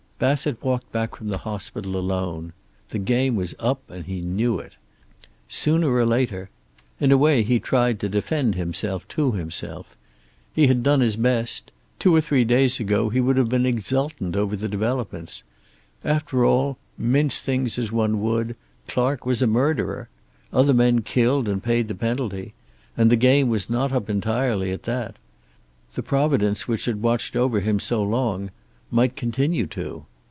Bassett 0.21 0.61
walked 0.63 0.91
back 0.91 1.15
from 1.15 1.29
the 1.29 1.39
hospital 1.39 1.95
alone. 1.97 2.53
The 2.91 2.99
game 2.99 3.35
was 3.35 3.55
up 3.57 3.81
and 3.89 4.05
he 4.05 4.21
knew 4.21 4.59
it. 4.59 4.75
Sooner 5.47 5.91
or 5.91 6.05
later 6.05 6.51
In 6.99 7.11
a 7.11 7.17
way 7.17 7.41
he 7.41 7.59
tried 7.59 7.99
to 8.01 8.07
defend 8.07 8.53
himself 8.53 9.07
to 9.07 9.31
himself. 9.31 9.97
He 10.53 10.67
had 10.67 10.83
done 10.83 10.99
his 10.99 11.17
best. 11.17 11.71
Two 11.97 12.13
or 12.15 12.21
three 12.21 12.43
days 12.43 12.79
ago 12.79 13.09
he 13.09 13.19
would 13.19 13.35
have 13.35 13.49
been 13.49 13.65
exultant 13.65 14.35
over 14.35 14.55
the 14.55 14.67
developments. 14.67 15.41
After 16.05 16.45
all, 16.45 16.77
mince 16.99 17.39
things 17.41 17.79
as 17.79 17.91
one 17.91 18.21
would, 18.21 18.55
Clark 18.87 19.25
was 19.25 19.41
a 19.41 19.47
murderer. 19.47 20.07
Other 20.53 20.75
men 20.75 21.01
killed 21.01 21.49
and 21.49 21.63
paid 21.63 21.87
the 21.87 21.95
penalty. 21.95 22.53
And 22.95 23.09
the 23.09 23.15
game 23.15 23.49
was 23.49 23.71
not 23.71 23.91
up 23.91 24.07
entirely, 24.07 24.71
at 24.71 24.83
that. 24.83 25.15
The 25.95 26.03
providence 26.03 26.67
which 26.67 26.85
had 26.85 27.01
watched 27.01 27.35
over 27.35 27.59
him 27.59 27.79
for 27.79 27.85
so 27.85 28.03
long 28.03 28.51
might 28.91 29.15
continue 29.15 29.65
to. 29.65 30.05